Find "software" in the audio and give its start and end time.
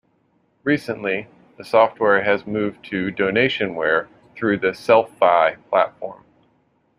1.63-2.23